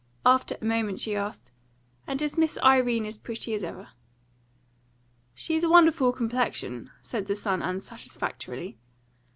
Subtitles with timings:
[0.25, 1.51] After a moment she asked:
[2.07, 3.89] "And is Miss Irene as pretty as ever?"
[5.35, 8.79] "She's a wonderful complexion," said the son unsatisfactorily.